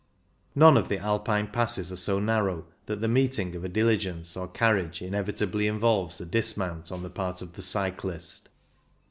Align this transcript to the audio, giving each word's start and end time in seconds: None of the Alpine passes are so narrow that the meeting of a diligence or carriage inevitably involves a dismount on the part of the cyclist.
None 0.55 0.77
of 0.77 0.89
the 0.89 0.97
Alpine 0.97 1.45
passes 1.45 1.91
are 1.91 1.95
so 1.95 2.17
narrow 2.19 2.65
that 2.87 3.01
the 3.01 3.07
meeting 3.07 3.55
of 3.55 3.63
a 3.63 3.69
diligence 3.69 4.35
or 4.35 4.47
carriage 4.47 4.99
inevitably 4.99 5.67
involves 5.67 6.19
a 6.19 6.25
dismount 6.25 6.91
on 6.91 7.03
the 7.03 7.09
part 7.11 7.43
of 7.43 7.53
the 7.53 7.61
cyclist. 7.61 8.49